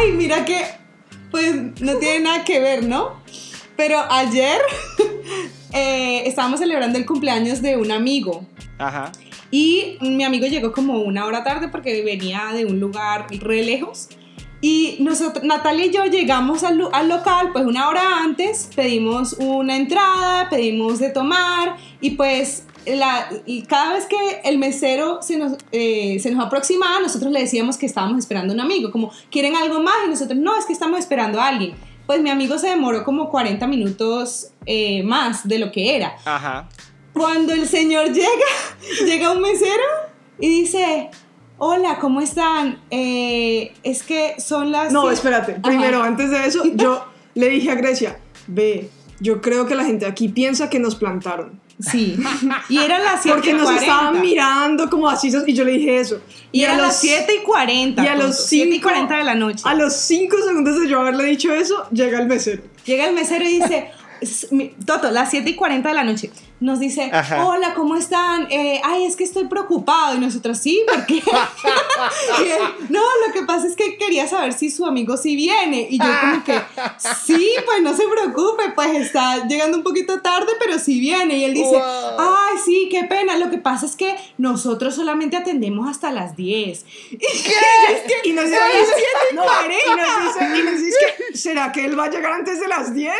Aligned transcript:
Ay, 0.00 0.12
mira 0.12 0.46
que, 0.46 0.64
pues 1.30 1.54
no 1.80 1.96
tiene 1.98 2.20
nada 2.20 2.42
que 2.42 2.58
ver, 2.58 2.84
¿no? 2.84 3.20
Pero 3.76 3.98
ayer 4.10 4.58
eh, 5.74 6.22
estábamos 6.24 6.60
celebrando 6.60 6.98
el 6.98 7.04
cumpleaños 7.04 7.60
de 7.60 7.76
un 7.76 7.90
amigo. 7.90 8.46
Ajá. 8.78 9.12
Y 9.50 9.98
mi 10.00 10.24
amigo 10.24 10.46
llegó 10.46 10.72
como 10.72 11.00
una 11.00 11.26
hora 11.26 11.44
tarde 11.44 11.68
porque 11.68 12.02
venía 12.02 12.50
de 12.54 12.64
un 12.64 12.80
lugar 12.80 13.26
re 13.30 13.62
lejos. 13.62 14.08
Y 14.62 14.96
nosotros, 15.00 15.44
Natalia 15.44 15.86
y 15.86 15.90
yo 15.90 16.06
llegamos 16.06 16.64
al, 16.64 16.80
al, 16.92 17.08
local 17.08 17.50
pues 17.52 17.66
una 17.66 17.88
hora 17.88 18.22
antes, 18.22 18.70
pedimos 18.74 19.34
una 19.34 19.76
entrada, 19.76 20.48
pedimos 20.48 20.98
de 20.98 21.10
tomar 21.10 21.76
y 22.00 22.12
pues 22.12 22.64
la, 22.86 23.28
y 23.46 23.62
cada 23.62 23.92
vez 23.94 24.06
que 24.06 24.40
el 24.44 24.58
mesero 24.58 25.20
se 25.22 25.36
nos, 25.36 25.56
eh, 25.72 26.18
se 26.20 26.30
nos 26.30 26.44
aproximaba, 26.44 27.00
nosotros 27.00 27.32
le 27.32 27.40
decíamos 27.40 27.76
que 27.76 27.86
estábamos 27.86 28.18
esperando 28.18 28.52
a 28.52 28.54
un 28.54 28.60
amigo, 28.60 28.90
como, 28.90 29.12
¿quieren 29.30 29.56
algo 29.56 29.82
más? 29.82 29.94
Y 30.06 30.10
nosotros, 30.10 30.38
no, 30.38 30.56
es 30.58 30.66
que 30.66 30.72
estamos 30.72 30.98
esperando 30.98 31.40
a 31.40 31.48
alguien. 31.48 31.74
Pues 32.06 32.22
mi 32.22 32.30
amigo 32.30 32.58
se 32.58 32.68
demoró 32.68 33.04
como 33.04 33.30
40 33.30 33.66
minutos 33.66 34.48
eh, 34.66 35.02
más 35.02 35.46
de 35.46 35.58
lo 35.58 35.70
que 35.70 35.96
era. 35.96 36.16
Ajá. 36.24 36.68
Cuando 37.12 37.52
el 37.52 37.68
señor 37.68 38.12
llega, 38.12 38.28
llega 39.06 39.32
un 39.32 39.40
mesero 39.40 39.84
y 40.38 40.48
dice, 40.48 41.10
hola, 41.58 41.98
¿cómo 42.00 42.20
están? 42.20 42.80
Eh, 42.90 43.72
es 43.82 44.02
que 44.02 44.40
son 44.40 44.72
las... 44.72 44.92
No, 44.92 45.10
espérate. 45.10 45.54
Primero, 45.60 46.02
antes 46.02 46.30
de 46.30 46.46
eso, 46.46 46.62
yo 46.74 47.04
le 47.34 47.48
dije 47.50 47.70
a 47.70 47.74
Grecia, 47.74 48.18
ve, 48.46 48.90
yo 49.20 49.40
creo 49.40 49.66
que 49.66 49.74
la 49.74 49.84
gente 49.84 50.06
aquí 50.06 50.28
piensa 50.28 50.68
que 50.70 50.78
nos 50.78 50.96
plantaron. 50.96 51.60
Sí. 51.78 52.18
Y 52.68 52.78
eran 52.78 53.02
las 53.02 53.22
7 53.22 53.36
Porque 53.36 53.54
nos 53.54 53.70
estaban 53.70 54.20
mirando 54.20 54.90
como 54.90 55.08
así, 55.08 55.32
y 55.46 55.54
yo 55.54 55.64
le 55.64 55.72
dije 55.72 55.98
eso. 55.98 56.20
Y, 56.52 56.60
y 56.60 56.64
a, 56.64 56.76
las 56.76 57.00
7 57.00 57.36
y 57.40 57.44
40. 57.44 58.04
Y 58.04 58.06
a 58.06 58.16
los 58.16 58.46
7 58.46 58.74
y 58.74 58.80
40 58.80 59.16
de 59.16 59.24
la 59.24 59.34
noche. 59.34 59.62
A 59.64 59.74
los 59.74 59.94
5 59.94 60.36
segundos 60.46 60.80
de 60.80 60.88
yo 60.88 61.00
haberle 61.00 61.24
dicho 61.24 61.52
eso, 61.52 61.86
llega 61.90 62.18
el 62.18 62.26
mesero. 62.26 62.62
Llega 62.84 63.08
el 63.08 63.14
mesero 63.14 63.44
y 63.44 63.60
dice, 63.60 63.90
Toto, 64.84 65.10
las 65.10 65.30
7 65.30 65.50
y 65.50 65.54
40 65.54 65.88
de 65.88 65.94
la 65.94 66.04
noche 66.04 66.30
nos 66.60 66.78
dice, 66.78 67.10
Ajá. 67.10 67.46
hola, 67.46 67.72
¿cómo 67.74 67.96
están? 67.96 68.46
Eh, 68.50 68.80
ay, 68.84 69.06
es 69.06 69.16
que 69.16 69.24
estoy 69.24 69.46
preocupado. 69.46 70.14
Y 70.14 70.18
nosotros, 70.18 70.58
sí, 70.58 70.84
porque 70.86 71.14
él, 72.38 72.58
no, 72.90 73.00
lo 73.26 73.32
que 73.32 73.42
pasa 73.42 73.66
es 73.66 73.74
que 73.74 73.96
quería 73.96 74.28
saber 74.28 74.52
si 74.52 74.70
su 74.70 74.84
amigo 74.84 75.16
sí 75.16 75.36
viene. 75.36 75.86
Y 75.90 75.98
yo 75.98 76.04
como 76.20 76.44
que, 76.44 76.60
sí, 76.98 77.50
pues 77.64 77.82
no 77.82 77.96
se 77.96 78.06
preocupe, 78.06 78.72
pues 78.74 78.94
está 78.94 79.46
llegando 79.46 79.78
un 79.78 79.82
poquito 79.82 80.20
tarde, 80.20 80.52
pero 80.58 80.78
sí 80.78 81.00
viene. 81.00 81.38
Y 81.38 81.44
él 81.44 81.54
dice, 81.54 81.76
wow. 81.76 82.18
ay, 82.18 82.58
sí, 82.62 82.88
qué 82.90 83.04
pena. 83.04 83.38
Lo 83.38 83.50
que 83.50 83.58
pasa 83.58 83.86
es 83.86 83.96
que 83.96 84.14
nosotros 84.36 84.94
solamente 84.94 85.38
atendemos 85.38 85.88
hasta 85.88 86.12
las 86.12 86.36
10. 86.36 86.84
¿Qué? 87.10 87.18
y, 88.24 88.28
y 88.28 88.32
nos 88.34 88.44
dice, 88.44 88.58
no, 89.32 89.44
y 89.44 89.96
nos 89.96 90.34
dice, 90.34 90.58
y 90.58 90.62
nos 90.62 90.78
dice 90.78 90.98
que, 91.30 91.36
¿será 91.38 91.72
que 91.72 91.86
él 91.86 91.98
va 91.98 92.04
a 92.04 92.10
llegar 92.10 92.32
antes 92.32 92.60
de 92.60 92.68
las 92.68 92.92
10? 92.92 93.14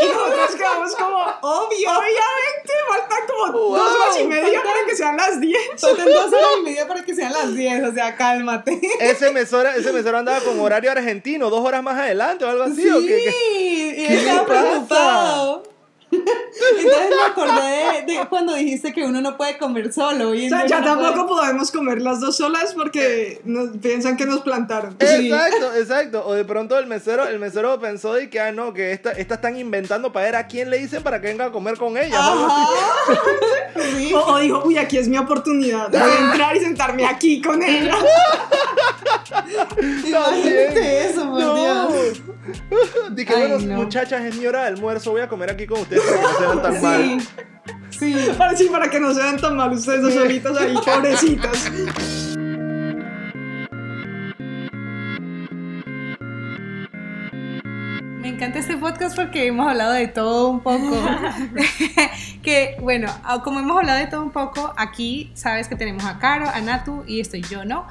Y 0.00 0.06
nosotros 0.06 0.56
quedamos 0.56 0.96
como, 0.96 1.18
obvio, 1.42 1.90
obviamente 1.90 2.71
faltan 2.88 3.18
como 3.26 3.52
wow. 3.52 3.76
dos 3.76 3.94
horas 3.94 4.20
y 4.20 4.24
media 4.24 4.62
para 4.62 4.86
que 4.86 4.96
sean 4.96 5.16
las 5.16 5.40
10. 5.40 5.60
Faltan 5.78 6.06
dos 6.06 6.32
horas 6.32 6.50
y 6.58 6.62
media 6.62 6.88
para 6.88 7.04
que 7.04 7.14
sean 7.14 7.32
las 7.32 7.54
10, 7.54 7.84
o 7.84 7.92
sea, 7.92 8.16
cálmate. 8.16 8.80
Ese 9.00 9.30
mesero, 9.30 9.68
ese 9.70 9.92
mesero 9.92 10.18
andaba 10.18 10.40
con 10.40 10.58
horario 10.60 10.90
argentino, 10.90 11.50
dos 11.50 11.64
horas 11.64 11.82
más 11.82 11.98
adelante 11.98 12.44
o 12.44 12.48
algo 12.48 12.64
así. 12.64 12.82
Sí, 12.82 12.88
¿o 12.88 13.00
qué, 13.00 13.06
qué, 13.06 13.94
y 13.96 14.04
él 14.04 14.12
estaba 14.12 14.46
preocupado. 14.46 15.71
Entonces 16.12 17.10
me 17.16 17.22
acordé 17.26 18.04
de, 18.06 18.12
de, 18.12 18.28
cuando 18.28 18.54
dijiste 18.54 18.92
que 18.92 19.02
uno 19.04 19.20
no 19.20 19.36
puede 19.36 19.56
comer 19.56 19.92
solo. 19.92 20.34
Y 20.34 20.46
o 20.46 20.48
sea, 20.50 20.66
ya 20.66 20.80
no 20.80 20.86
tampoco 20.86 21.28
puede... 21.28 21.42
podemos 21.42 21.72
comer 21.72 22.02
las 22.02 22.20
dos 22.20 22.36
solas 22.36 22.74
porque 22.74 23.40
nos, 23.44 23.76
piensan 23.78 24.16
que 24.16 24.26
nos 24.26 24.40
plantaron. 24.40 24.94
Exacto, 24.98 25.72
sí. 25.72 25.80
exacto. 25.80 26.26
O 26.26 26.34
de 26.34 26.44
pronto 26.44 26.78
el 26.78 26.86
mesero, 26.86 27.26
el 27.26 27.38
mesero 27.38 27.78
pensó 27.80 28.20
y 28.20 28.28
que, 28.28 28.40
ah, 28.40 28.52
no, 28.52 28.74
que 28.74 28.92
estas 28.92 29.18
esta 29.18 29.34
están 29.36 29.56
inventando 29.56 30.12
para 30.12 30.26
ver 30.26 30.36
a 30.36 30.46
quién 30.46 30.68
le 30.70 30.78
dicen 30.78 31.02
para 31.02 31.20
que 31.20 31.28
venga 31.28 31.46
a 31.46 31.52
comer 31.52 31.76
con 31.76 31.96
ella. 31.96 32.20
sí. 33.96 34.12
o, 34.12 34.20
o, 34.20 34.38
dijo, 34.38 34.62
uy, 34.64 34.76
aquí 34.76 34.98
es 34.98 35.08
mi 35.08 35.16
oportunidad. 35.18 35.94
A 35.94 36.18
entrar 36.30 36.56
y 36.56 36.60
sentarme 36.60 37.06
aquí 37.06 37.40
con 37.40 37.62
ella. 37.62 37.96
Imagínate 39.80 41.06
eso, 41.06 41.22
por 41.30 41.40
no. 41.40 41.54
Dios. 41.54 42.11
Dije, 43.12 43.34
bueno, 43.34 43.58
no. 43.58 43.76
muchachas, 43.82 44.22
es 44.22 44.36
mi 44.36 44.46
hora 44.46 44.62
de 44.62 44.68
almuerzo, 44.68 45.12
voy 45.12 45.20
a 45.20 45.28
comer 45.28 45.50
aquí 45.50 45.66
con 45.66 45.80
ustedes 45.80 46.02
para 46.02 46.20
que 46.20 46.22
no 46.22 46.38
se 46.38 46.46
vean 46.46 46.62
tan 46.62 46.74
sí. 46.74 46.82
mal. 46.82 47.20
Sí. 47.90 48.16
Para, 48.36 48.56
sí, 48.56 48.68
para 48.70 48.90
que 48.90 49.00
no 49.00 49.14
se 49.14 49.20
vean 49.20 49.40
tan 49.40 49.56
mal 49.56 49.72
ustedes 49.72 50.02
dos 50.02 50.14
solitas 50.14 50.56
ahí, 50.56 50.74
pobrecitas. 50.74 51.70
Me 58.22 58.28
encanta 58.28 58.60
este 58.60 58.76
podcast 58.76 59.16
porque 59.16 59.46
hemos 59.46 59.68
hablado 59.68 59.92
de 59.92 60.08
todo 60.08 60.48
un 60.48 60.60
poco. 60.60 60.96
que 62.42 62.76
bueno, 62.80 63.08
como 63.44 63.60
hemos 63.60 63.78
hablado 63.78 63.98
de 63.98 64.06
todo 64.06 64.22
un 64.22 64.30
poco, 64.30 64.72
aquí 64.76 65.30
sabes 65.34 65.68
que 65.68 65.76
tenemos 65.76 66.04
a 66.04 66.18
Caro, 66.18 66.48
a 66.48 66.60
Natu 66.60 67.04
y 67.06 67.20
estoy 67.20 67.42
yo, 67.42 67.64
¿no? 67.64 67.86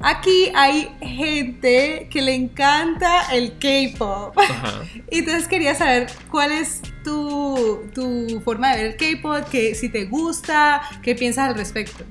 Aquí 0.00 0.50
hay 0.54 0.90
gente 1.00 2.08
que 2.10 2.20
le 2.22 2.34
encanta 2.34 3.32
el 3.32 3.58
K-pop. 3.58 4.36
Entonces 5.10 5.48
quería 5.48 5.74
saber 5.74 6.08
cuál 6.30 6.52
es 6.52 6.82
tu, 7.02 7.82
tu 7.94 8.40
forma 8.44 8.74
de 8.74 8.82
ver 8.82 8.86
el 8.92 8.96
K-pop, 8.96 9.48
que 9.48 9.74
si 9.74 9.88
te 9.88 10.04
gusta, 10.04 10.82
qué 11.02 11.14
piensas 11.14 11.48
al 11.48 11.54
respecto. 11.56 12.04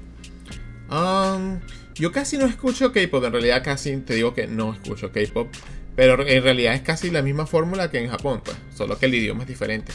Um, 0.89 1.59
yo 1.93 2.11
casi 2.11 2.37
no 2.37 2.45
escucho 2.45 2.91
K-pop, 2.91 3.23
en 3.23 3.31
realidad 3.31 3.63
casi 3.63 3.97
te 3.97 4.15
digo 4.15 4.33
que 4.33 4.47
no 4.47 4.73
escucho 4.73 5.11
K-pop, 5.11 5.47
pero 5.95 6.27
en 6.27 6.43
realidad 6.43 6.73
es 6.73 6.81
casi 6.81 7.11
la 7.11 7.21
misma 7.21 7.45
fórmula 7.45 7.89
que 7.91 7.99
en 7.99 8.09
Japón, 8.09 8.41
pues, 8.43 8.57
solo 8.75 8.97
que 8.97 9.05
el 9.05 9.15
idioma 9.15 9.43
es 9.43 9.47
diferente. 9.47 9.93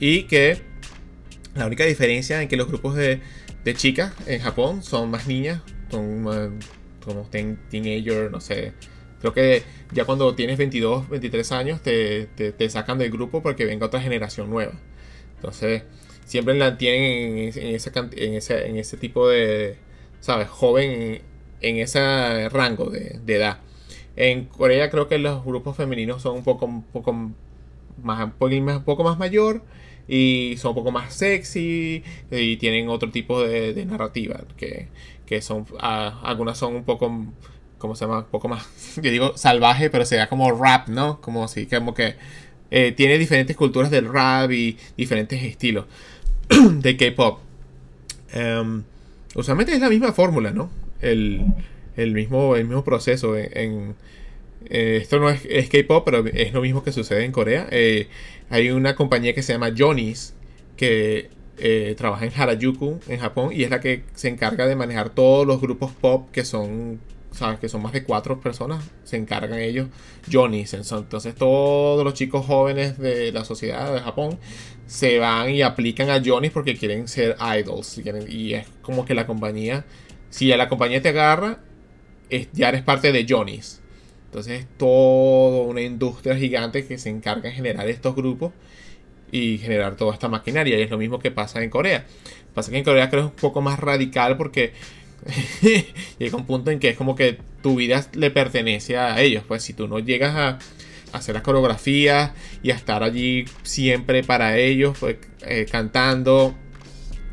Y 0.00 0.24
que 0.24 0.62
la 1.54 1.66
única 1.66 1.84
diferencia 1.84 2.40
en 2.42 2.48
que 2.48 2.56
los 2.56 2.66
grupos 2.66 2.96
de, 2.96 3.20
de 3.64 3.74
chicas 3.74 4.12
en 4.26 4.40
Japón 4.40 4.82
son 4.82 5.10
más 5.10 5.26
niñas, 5.26 5.62
son 5.90 6.22
más 6.22 6.48
como 7.06 7.22
ten, 7.22 7.58
teenager, 7.70 8.30
no 8.30 8.40
sé. 8.40 8.74
Creo 9.20 9.32
que 9.32 9.62
ya 9.92 10.04
cuando 10.04 10.34
tienes 10.34 10.58
22, 10.58 11.08
23 11.08 11.52
años 11.52 11.80
te, 11.82 12.26
te, 12.26 12.70
sacan 12.70 12.98
del 12.98 13.10
grupo 13.10 13.42
porque 13.42 13.64
venga 13.64 13.86
otra 13.86 14.00
generación 14.00 14.50
nueva. 14.50 14.74
Entonces, 15.36 15.84
siempre 16.26 16.54
la 16.54 16.76
tienen 16.76 17.02
en, 17.02 17.58
en, 17.58 17.76
en, 18.16 18.34
ese, 18.34 18.66
en 18.66 18.76
ese 18.76 18.96
tipo 18.98 19.28
de, 19.28 19.76
¿sabes? 20.20 20.48
Joven 20.48 20.90
en, 20.90 21.22
en 21.62 21.76
ese 21.78 22.48
rango 22.50 22.90
de, 22.90 23.20
de, 23.24 23.36
edad. 23.36 23.60
En 24.16 24.46
Corea 24.46 24.90
creo 24.90 25.08
que 25.08 25.18
los 25.18 25.44
grupos 25.44 25.76
femeninos 25.76 26.22
son 26.22 26.36
un 26.36 26.44
poco, 26.44 26.66
un 26.66 26.82
poco, 26.82 27.12
más, 28.02 28.30
un 28.40 28.84
poco 28.84 29.04
más 29.04 29.18
mayor 29.18 29.62
y 30.08 30.54
son 30.58 30.70
un 30.70 30.74
poco 30.76 30.92
más 30.92 31.14
sexy 31.14 32.02
y 32.30 32.56
tienen 32.58 32.88
otro 32.88 33.10
tipo 33.10 33.42
de, 33.42 33.84
narrativa 33.86 34.40
que, 34.56 34.88
que 35.26 35.42
son 35.42 35.62
uh, 35.72 35.76
algunas 36.22 36.58
son 36.58 36.76
un 36.76 36.84
poco 36.84 37.26
¿cómo 37.78 37.96
se 37.96 38.04
llama? 38.04 38.18
un 38.18 38.24
poco 38.26 38.48
más 38.48 38.66
yo 38.96 39.10
digo 39.10 39.36
salvaje 39.36 39.90
pero 39.90 40.04
sería 40.04 40.28
como 40.28 40.50
rap 40.52 40.88
¿no? 40.88 41.20
como 41.20 41.44
así 41.44 41.66
como 41.66 41.94
que 41.94 42.14
eh, 42.70 42.92
tiene 42.92 43.18
diferentes 43.18 43.56
culturas 43.56 43.90
del 43.90 44.12
rap 44.12 44.50
y 44.52 44.76
diferentes 44.96 45.42
estilos 45.42 45.86
de 46.48 46.96
K-pop 46.96 47.40
um, 48.34 48.82
usualmente 49.34 49.72
es 49.72 49.80
la 49.80 49.88
misma 49.88 50.12
fórmula 50.12 50.52
¿no? 50.52 50.70
el, 51.00 51.44
el, 51.96 52.12
mismo, 52.12 52.56
el 52.56 52.64
mismo 52.64 52.84
proceso 52.84 53.36
en, 53.36 53.50
en 53.54 53.96
eh, 54.64 54.98
esto 55.02 55.20
no 55.20 55.30
es, 55.30 55.42
es 55.48 55.68
K-pop 55.68 56.04
pero 56.04 56.26
es 56.26 56.52
lo 56.52 56.62
mismo 56.62 56.82
que 56.82 56.92
sucede 56.92 57.24
en 57.24 57.32
Corea 57.32 57.68
eh, 57.70 58.08
hay 58.50 58.70
una 58.70 58.94
compañía 58.94 59.34
que 59.34 59.42
se 59.42 59.52
llama 59.52 59.72
Johnny's 59.76 60.34
que 60.76 61.30
eh, 61.58 61.94
trabaja 61.96 62.26
en 62.26 62.32
Harajuku, 62.34 63.00
en 63.08 63.18
Japón, 63.18 63.50
y 63.52 63.64
es 63.64 63.70
la 63.70 63.80
que 63.80 64.04
se 64.14 64.28
encarga 64.28 64.66
de 64.66 64.76
manejar 64.76 65.10
todos 65.10 65.46
los 65.46 65.58
grupos 65.60 65.90
pop 65.90 66.30
que 66.30 66.44
son, 66.44 67.00
¿sabes? 67.32 67.58
Que 67.58 67.70
son 67.70 67.82
más 67.82 67.92
de 67.94 68.04
cuatro 68.04 68.40
personas, 68.40 68.84
se 69.04 69.16
encargan 69.16 69.58
ellos, 69.58 69.88
Johnny's. 70.30 70.74
Entonces 70.74 71.34
todos 71.34 72.04
los 72.04 72.12
chicos 72.12 72.44
jóvenes 72.44 72.98
de 72.98 73.32
la 73.32 73.44
sociedad 73.44 73.92
de 73.94 74.00
Japón 74.00 74.38
se 74.86 75.18
van 75.18 75.48
y 75.50 75.62
aplican 75.62 76.10
a 76.10 76.22
Johnny's 76.22 76.52
porque 76.52 76.76
quieren 76.76 77.08
ser 77.08 77.36
idols. 77.58 77.98
Y 78.28 78.54
es 78.54 78.66
como 78.82 79.06
que 79.06 79.14
la 79.14 79.26
compañía, 79.26 79.86
si 80.28 80.52
a 80.52 80.58
la 80.58 80.68
compañía 80.68 81.00
te 81.00 81.08
agarra, 81.08 81.60
es, 82.28 82.48
ya 82.52 82.68
eres 82.68 82.82
parte 82.82 83.12
de 83.12 83.24
Johnny's. 83.26 83.80
Entonces 84.36 84.60
es 84.60 84.66
toda 84.76 85.62
una 85.62 85.80
industria 85.80 86.36
gigante 86.36 86.86
que 86.86 86.98
se 86.98 87.08
encarga 87.08 87.48
de 87.48 87.52
generar 87.52 87.88
estos 87.88 88.14
grupos 88.14 88.52
y 89.32 89.56
generar 89.56 89.96
toda 89.96 90.12
esta 90.12 90.28
maquinaria. 90.28 90.78
Y 90.78 90.82
es 90.82 90.90
lo 90.90 90.98
mismo 90.98 91.18
que 91.18 91.30
pasa 91.30 91.62
en 91.62 91.70
Corea. 91.70 92.04
Pasa 92.52 92.70
que 92.70 92.76
en 92.76 92.84
Corea 92.84 93.08
creo 93.08 93.22
que 93.22 93.26
es 93.28 93.32
un 93.32 93.40
poco 93.40 93.62
más 93.62 93.80
radical 93.80 94.36
porque 94.36 94.74
llega 96.18 96.36
un 96.36 96.44
punto 96.44 96.70
en 96.70 96.80
que 96.80 96.90
es 96.90 96.98
como 96.98 97.16
que 97.16 97.38
tu 97.62 97.76
vida 97.76 98.06
le 98.12 98.30
pertenece 98.30 98.98
a 98.98 99.18
ellos. 99.22 99.42
Pues 99.48 99.62
si 99.62 99.72
tú 99.72 99.88
no 99.88 100.00
llegas 100.00 100.36
a 100.36 100.58
hacer 101.16 101.34
las 101.34 101.42
coreografías 101.42 102.32
y 102.62 102.72
a 102.72 102.74
estar 102.74 103.02
allí 103.04 103.46
siempre 103.62 104.22
para 104.22 104.58
ellos, 104.58 104.98
pues, 105.00 105.16
eh, 105.46 105.64
cantando 105.64 106.54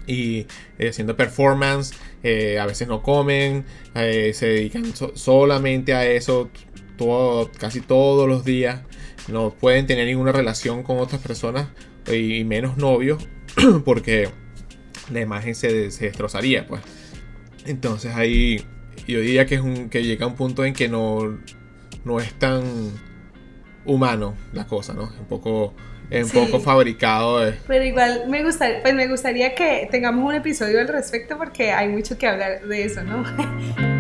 y 0.08 0.46
eh, 0.80 0.88
haciendo 0.88 1.18
performance, 1.18 1.96
eh, 2.24 2.60
a 2.60 2.66
veces 2.66 2.88
no 2.88 3.04
comen, 3.04 3.66
se 3.94 4.46
dedican 4.46 4.96
so 4.96 5.12
solamente 5.18 5.94
a 5.94 6.06
eso 6.06 6.50
todo, 6.98 7.52
casi 7.60 7.82
todos 7.82 8.28
los 8.28 8.44
días, 8.46 8.82
no 9.28 9.52
pueden 9.52 9.88
tener 9.88 10.06
ninguna 10.08 10.32
relación 10.32 10.84
con 10.84 11.00
otras 11.00 11.22
personas 11.22 11.68
y 12.12 12.44
menos 12.44 12.78
novios 12.78 13.28
porque 13.86 14.30
la 15.12 15.22
imagen 15.22 15.56
se, 15.56 15.92
se 15.92 16.06
destrozaría, 16.06 16.66
pues. 16.68 16.82
Entonces 17.66 18.14
ahí 18.16 18.66
yo 19.08 19.20
diría 19.20 19.46
que, 19.46 19.56
es 19.56 19.62
un, 19.62 19.90
que 19.90 20.04
llega 20.04 20.28
un 20.28 20.36
punto 20.36 20.66
en 20.66 20.74
que 20.74 20.88
no, 20.90 21.40
no 22.04 22.20
es 22.20 22.34
tan 22.34 22.64
humano 23.86 24.36
la 24.54 24.66
cosa, 24.66 24.94
¿no? 24.94 25.04
Un 25.20 25.26
poco, 25.28 25.74
un 26.12 26.26
Sí. 26.26 26.38
poco 26.38 26.60
fabricado. 26.60 27.48
eh. 27.48 27.58
Pero 27.68 27.84
igual 27.86 28.24
me 28.30 28.44
gustaría, 28.44 28.82
pues 28.82 28.94
me 28.94 29.08
gustaría 29.08 29.56
que 29.56 29.88
tengamos 29.92 30.26
un 30.26 30.36
episodio 30.36 30.80
al 30.80 30.88
respecto 30.88 31.38
porque 31.38 31.72
hay 31.72 31.88
mucho 31.90 32.18
que 32.18 32.28
hablar 32.28 32.66
de 32.66 32.84
eso, 32.84 33.04
¿no? 33.04 33.24